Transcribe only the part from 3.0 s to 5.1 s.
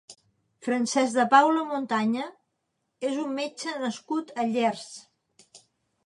és un metge nascut a Llers.